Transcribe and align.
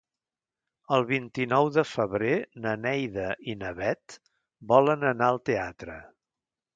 El 0.95 1.03
vint-i-nou 1.09 1.67
de 1.75 1.83
febrer 1.89 2.31
na 2.63 2.73
Neida 2.85 3.27
i 3.53 3.57
na 3.59 3.73
Bet 3.81 4.17
volen 4.73 5.05
anar 5.11 5.29
al 5.35 5.39
teatre. 5.51 5.99